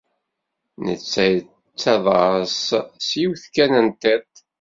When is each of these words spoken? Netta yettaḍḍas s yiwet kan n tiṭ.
Netta 0.85 1.23
yettaḍḍas 1.31 2.57
s 3.07 3.09
yiwet 3.19 3.43
kan 3.55 3.71
n 3.85 3.87
tiṭ. 4.01 4.31